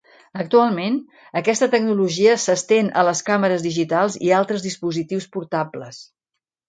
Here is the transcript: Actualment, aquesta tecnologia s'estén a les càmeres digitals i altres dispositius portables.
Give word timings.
Actualment, 0.43 0.95
aquesta 1.41 1.67
tecnologia 1.75 2.33
s'estén 2.45 2.89
a 3.01 3.03
les 3.09 3.21
càmeres 3.29 3.67
digitals 3.67 4.17
i 4.29 4.33
altres 4.39 4.65
dispositius 4.69 5.29
portables. 5.37 6.01